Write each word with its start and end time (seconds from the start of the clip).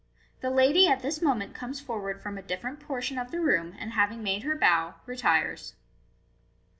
The 0.39 0.49
lady 0.49 0.87
at 0.87 1.03
this 1.03 1.21
moment 1.21 1.53
comes 1.53 1.79
forward 1.79 2.23
from 2.23 2.35
a 2.35 2.41
different 2.41 2.79
portion 2.79 3.19
of 3.19 3.29
the 3.29 3.39
room, 3.39 3.75
and 3.77 3.91
having 3.91 4.23
made 4.23 4.41
her 4.41 4.55
bow, 4.55 4.95
retires. 5.05 5.75